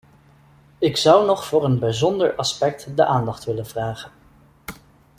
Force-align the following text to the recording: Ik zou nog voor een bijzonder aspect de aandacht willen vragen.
Ik 0.77 0.97
zou 0.97 1.25
nog 1.25 1.45
voor 1.45 1.63
een 1.63 1.79
bijzonder 1.79 2.35
aspect 2.35 2.95
de 2.97 3.05
aandacht 3.05 3.43
willen 3.45 3.65
vragen. 3.65 4.11